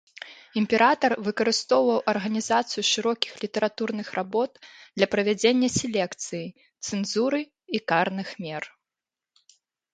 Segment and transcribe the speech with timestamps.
[0.59, 4.51] Імператар выкарыстоўваў арганізацыю шырокіх літаратурных работ
[4.97, 6.53] для правядзення селекцыі,
[6.85, 7.41] цэнзуры
[7.77, 8.63] і карных мер.